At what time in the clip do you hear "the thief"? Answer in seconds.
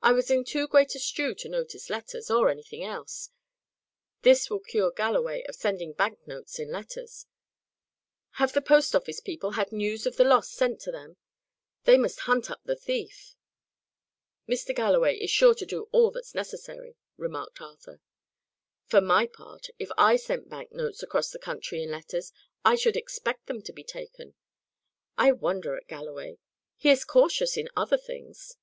12.64-13.34